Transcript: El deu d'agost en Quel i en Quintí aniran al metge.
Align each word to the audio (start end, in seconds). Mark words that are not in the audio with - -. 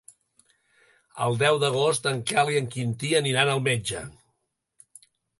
El 1.25 1.35
deu 1.41 1.59
d'agost 1.63 2.07
en 2.11 2.23
Quel 2.31 2.49
i 2.53 2.57
en 2.61 2.69
Quintí 2.75 3.11
aniran 3.19 3.51
al 3.53 3.61
metge. 3.67 4.01